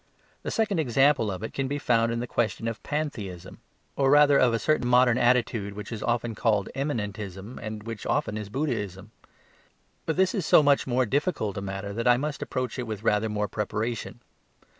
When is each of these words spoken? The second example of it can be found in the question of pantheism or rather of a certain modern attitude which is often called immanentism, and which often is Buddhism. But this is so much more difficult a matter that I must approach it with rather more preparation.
The 0.41 0.49
second 0.49 0.79
example 0.79 1.29
of 1.29 1.43
it 1.43 1.53
can 1.53 1.67
be 1.67 1.77
found 1.77 2.11
in 2.11 2.21
the 2.21 2.25
question 2.25 2.67
of 2.67 2.81
pantheism 2.81 3.59
or 3.95 4.09
rather 4.09 4.35
of 4.39 4.51
a 4.51 4.57
certain 4.57 4.87
modern 4.87 5.19
attitude 5.19 5.75
which 5.75 5.91
is 5.91 6.01
often 6.01 6.33
called 6.33 6.69
immanentism, 6.75 7.59
and 7.61 7.83
which 7.83 8.07
often 8.07 8.35
is 8.35 8.49
Buddhism. 8.49 9.11
But 10.07 10.17
this 10.17 10.33
is 10.33 10.43
so 10.43 10.63
much 10.63 10.87
more 10.87 11.05
difficult 11.05 11.55
a 11.55 11.61
matter 11.61 11.93
that 11.93 12.07
I 12.07 12.17
must 12.17 12.41
approach 12.41 12.79
it 12.79 12.87
with 12.87 13.03
rather 13.03 13.29
more 13.29 13.47
preparation. 13.47 14.21